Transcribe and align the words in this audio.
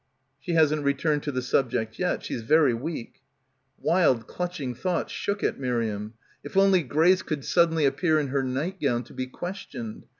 "She 0.39 0.53
hasn't 0.53 0.83
returned 0.83 1.21
to 1.21 1.31
the 1.31 1.43
subject 1.43 1.93
again. 1.93 2.21
She's 2.21 2.41
very 2.41 2.73
weak." 2.73 3.21
Wild 3.79 4.25
clutching 4.25 4.73
thoughts 4.73 5.11
shook 5.13 5.43
at 5.43 5.59
Miriam. 5.59 6.15
If 6.43 6.57
only 6.57 6.81
Grace 6.81 7.21
could 7.21 7.45
suddenly 7.45 7.85
appear 7.85 8.17
in 8.19 8.29
her 8.29 8.41
night 8.41 8.79
gown, 8.81 9.03
to 9.03 9.13
be 9.13 9.27
questioned. 9.27 10.07